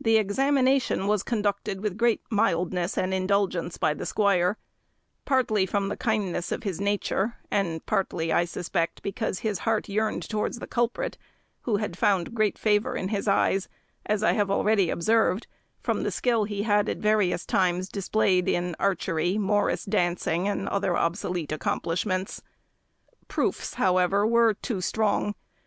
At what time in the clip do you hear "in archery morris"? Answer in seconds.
18.48-19.84